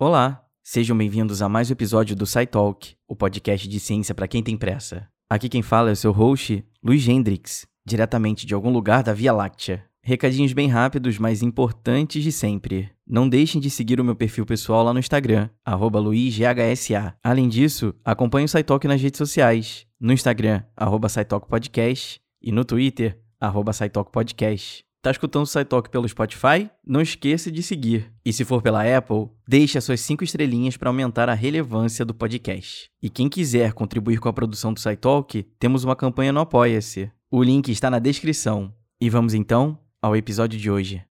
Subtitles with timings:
[0.00, 4.44] Olá, sejam bem-vindos a mais um episódio do SciTalk, o podcast de ciência para quem
[4.44, 5.08] tem pressa.
[5.28, 9.32] Aqui quem fala é o seu host, Luiz Hendrix, diretamente de algum lugar da Via
[9.32, 9.84] Láctea.
[10.00, 12.92] Recadinhos bem rápidos, mas importantes de sempre.
[13.04, 17.16] Não deixem de seguir o meu perfil pessoal lá no Instagram, luizghsa.
[17.20, 21.08] Além disso, acompanhe o SciTalk nas redes sociais, no Instagram, arroba
[21.48, 23.72] Podcast, e no Twitter, arroba
[24.12, 24.87] Podcast.
[25.08, 26.68] Tá escutando o SciTalk pelo Spotify?
[26.86, 28.12] Não esqueça de seguir.
[28.22, 32.12] E se for pela Apple, deixe as suas 5 estrelinhas para aumentar a relevância do
[32.12, 32.90] podcast.
[33.02, 37.10] E quem quiser contribuir com a produção do SciTalk, temos uma campanha no Apoia-se.
[37.30, 38.70] O link está na descrição.
[39.00, 41.07] E vamos então ao episódio de hoje.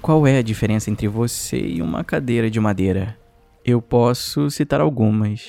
[0.00, 3.16] Qual é a diferença entre você e uma cadeira de madeira?
[3.64, 5.48] Eu posso citar algumas.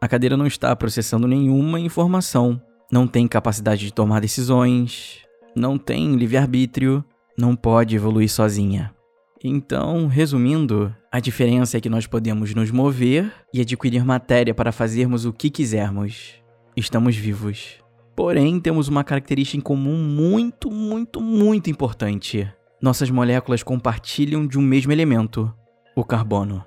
[0.00, 2.60] A cadeira não está processando nenhuma informação,
[2.92, 5.22] não tem capacidade de tomar decisões,
[5.56, 7.04] não tem livre-arbítrio,
[7.36, 8.94] não pode evoluir sozinha.
[9.42, 15.24] Então, resumindo, a diferença é que nós podemos nos mover e adquirir matéria para fazermos
[15.24, 16.34] o que quisermos.
[16.76, 17.85] Estamos vivos.
[18.16, 22.50] Porém, temos uma característica em comum muito, muito, muito importante.
[22.80, 25.52] Nossas moléculas compartilham de um mesmo elemento,
[25.94, 26.64] o carbono.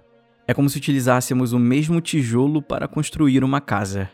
[0.48, 4.10] É como se utilizássemos o mesmo tijolo para construir uma casa.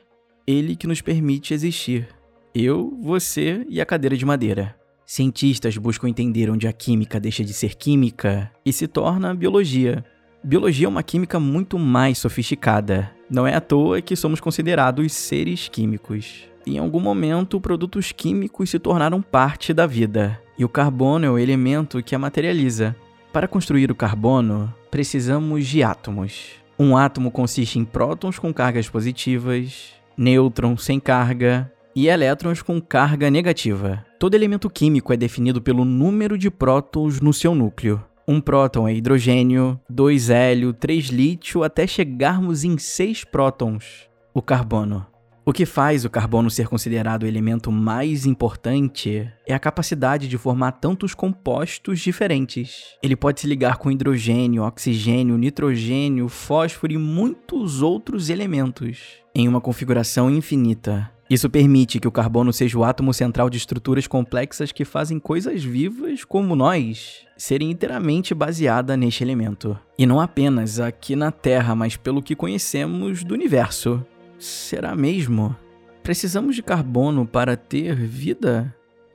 [0.48, 2.08] Ele que nos permite existir.
[2.54, 4.76] Eu, você e a cadeira de madeira.
[5.06, 10.06] Cientistas buscam entender onde a química deixa de ser química e se torna biologia.
[10.44, 13.15] Biologia é uma química muito mais sofisticada.
[13.30, 18.80] Não é à toa que somos considerados seres químicos em algum momento, produtos químicos se
[18.80, 22.96] tornaram parte da vida, e o carbono é o elemento que a materializa.
[23.32, 26.54] Para construir o carbono, precisamos de átomos.
[26.80, 33.30] Um átomo consiste em prótons com cargas positivas, nêutrons sem carga e elétrons com carga
[33.30, 34.04] negativa.
[34.20, 38.04] Todo elemento químico é definido pelo número de prótons no seu núcleo.
[38.28, 45.06] Um próton é hidrogênio, dois hélio, três lítio, até chegarmos em seis prótons, o carbono.
[45.46, 50.40] O que faz o carbono ser considerado o elemento mais importante é a capacidade de
[50.40, 52.98] formar tantos compostos diferentes.
[53.04, 59.62] Ele pode se ligar com hidrogênio, oxigênio, nitrogênio, fósforo e muitos outros elementos em uma
[59.62, 61.12] configuração infinita.
[61.28, 65.64] Isso permite que o carbono seja o átomo central de estruturas complexas que fazem coisas
[65.64, 69.78] vivas como nós serem inteiramente baseada neste elemento.
[69.98, 74.06] E não apenas aqui na Terra, mas pelo que conhecemos do universo.
[74.38, 75.56] Será mesmo?
[76.04, 78.74] Precisamos de carbono para ter vida?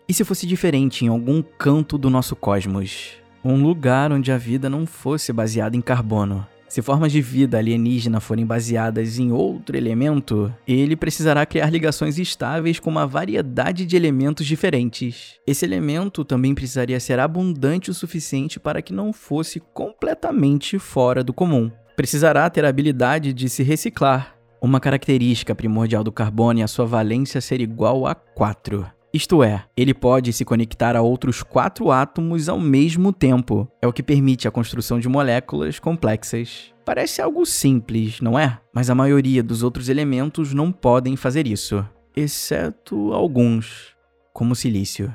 [0.09, 3.13] E se fosse diferente em algum canto do nosso cosmos?
[3.45, 6.45] Um lugar onde a vida não fosse baseada em carbono?
[6.71, 12.79] Se formas de vida alienígena forem baseadas em outro elemento, ele precisará criar ligações estáveis
[12.79, 15.35] com uma variedade de elementos diferentes.
[15.45, 21.33] Esse elemento também precisaria ser abundante o suficiente para que não fosse completamente fora do
[21.33, 21.73] comum.
[21.97, 26.85] Precisará ter a habilidade de se reciclar, uma característica primordial do carbono é a sua
[26.85, 28.87] valência ser igual a 4.
[29.13, 33.69] Isto é, ele pode se conectar a outros quatro átomos ao mesmo tempo.
[33.83, 36.73] É o que permite a construção de moléculas complexas.
[36.85, 38.61] Parece algo simples, não é?
[38.73, 41.85] Mas a maioria dos outros elementos não podem fazer isso,
[42.17, 43.97] exceto alguns,
[44.33, 45.13] como o silício.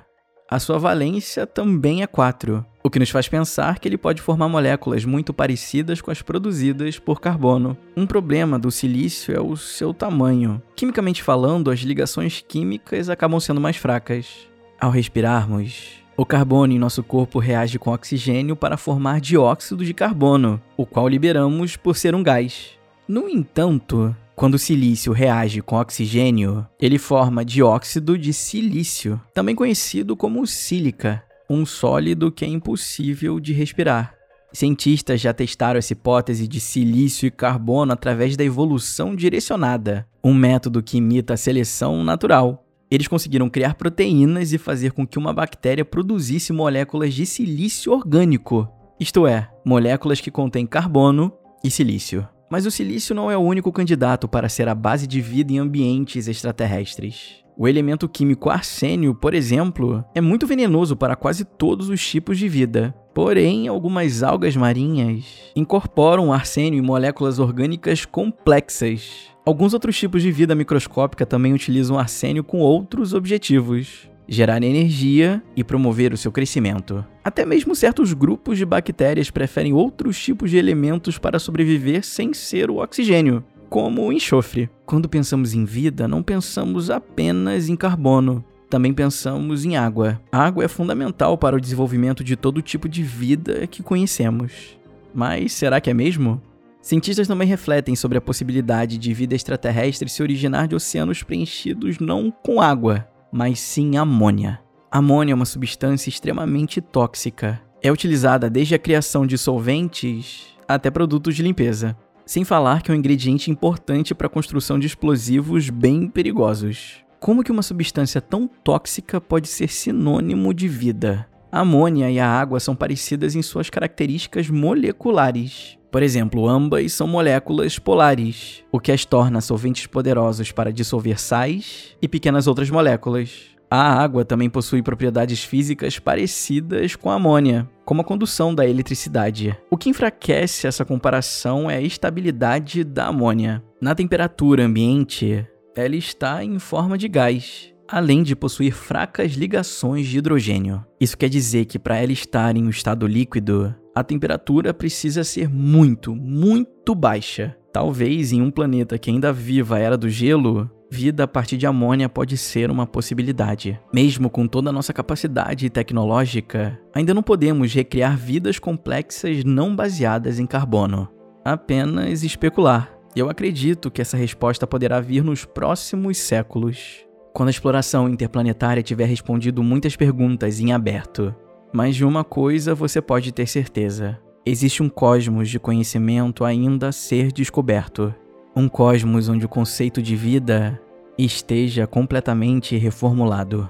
[0.47, 4.47] A sua valência também é 4, o que nos faz pensar que ele pode formar
[4.47, 7.75] moléculas muito parecidas com as produzidas por carbono.
[7.97, 10.61] Um problema do silício é o seu tamanho.
[10.75, 14.47] Quimicamente falando, as ligações químicas acabam sendo mais fracas.
[14.79, 20.61] Ao respirarmos, o carbono em nosso corpo reage com oxigênio para formar dióxido de carbono,
[20.77, 22.77] o qual liberamos por ser um gás.
[23.07, 30.15] No entanto, quando o silício reage com oxigênio, ele forma dióxido de silício, também conhecido
[30.15, 34.13] como sílica, um sólido que é impossível de respirar.
[34.51, 40.83] Cientistas já testaram essa hipótese de silício e carbono através da evolução direcionada, um método
[40.83, 42.65] que imita a seleção natural.
[42.91, 48.69] Eles conseguiram criar proteínas e fazer com que uma bactéria produzisse moléculas de silício orgânico,
[48.99, 51.33] isto é, moléculas que contêm carbono
[51.63, 52.27] e silício.
[52.49, 55.59] Mas o silício não é o único candidato para ser a base de vida em
[55.59, 57.43] ambientes extraterrestres.
[57.57, 62.49] O elemento químico arsênio, por exemplo, é muito venenoso para quase todos os tipos de
[62.49, 62.93] vida.
[63.13, 65.23] Porém, algumas algas marinhas
[65.55, 69.29] incorporam arsênio em moléculas orgânicas complexas.
[69.45, 74.09] Alguns outros tipos de vida microscópica também utilizam arsênio com outros objetivos.
[74.27, 77.05] gerar energia e promover o seu crescimento.
[77.25, 82.69] Até mesmo certos grupos de bactérias preferem outros tipos de elementos para sobreviver sem ser
[82.69, 84.69] o oxigênio, como o enxofre.
[84.85, 88.45] Quando pensamos em vida, não pensamos apenas em carbono.
[88.69, 90.21] Também pensamos em água.
[90.31, 94.77] A água é fundamental para o desenvolvimento de todo tipo de vida que conhecemos.
[95.11, 96.39] Mas será que é mesmo?
[96.79, 102.29] Cientistas também refletem sobre a possibilidade de vida extraterrestre se originar de oceanos preenchidos não
[102.29, 104.63] com água, mas sim amônia.
[104.97, 107.61] Amônia é uma substância extremamente tóxica.
[107.83, 111.97] É utilizada desde a criação de solventes até produtos de limpeza.
[112.25, 117.03] Sem falar que é um ingrediente importante para a construção de explosivos bem perigosos.
[117.19, 121.27] Como que uma substância tão tóxica pode ser sinônimo de vida?
[121.51, 125.77] A amônia e a água são parecidas em suas características moleculares.
[125.91, 131.97] Por exemplo, ambas são moléculas polares, o que as torna solventes poderosos para dissolver sais
[132.01, 133.54] e pequenas outras moléculas.
[133.69, 139.57] A água também possui propriedades físicas parecidas com a amônia, como a condução da eletricidade.
[139.69, 143.63] O que enfraquece essa comparação é a estabilidade da amônia.
[143.81, 145.45] Na temperatura ambiente,
[145.75, 150.83] ela está em forma de gás, além de possuir fracas ligações de hidrogênio.
[150.99, 155.49] Isso quer dizer que para ela estar em um estado líquido, a temperatura precisa ser
[155.49, 157.55] muito, muito baixa.
[157.71, 161.65] Talvez em um planeta que ainda viva a era do gelo, vida a partir de
[161.65, 163.79] amônia pode ser uma possibilidade.
[163.93, 170.39] Mesmo com toda a nossa capacidade tecnológica, ainda não podemos recriar vidas complexas não baseadas
[170.39, 171.09] em carbono.
[171.43, 172.91] Apenas especular.
[173.15, 179.05] Eu acredito que essa resposta poderá vir nos próximos séculos quando a exploração interplanetária tiver
[179.05, 181.35] respondido muitas perguntas em aberto.
[181.73, 186.91] Mas de uma coisa você pode ter certeza: existe um cosmos de conhecimento ainda a
[186.93, 188.15] ser descoberto.
[188.55, 190.81] Um cosmos onde o conceito de vida
[191.17, 193.69] esteja completamente reformulado.